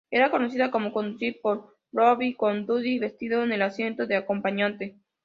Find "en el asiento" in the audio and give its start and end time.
3.43-4.07